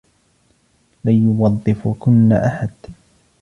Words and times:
لن 1.05 1.13
يوظفكن 1.13 2.31
أحد. 2.33 2.69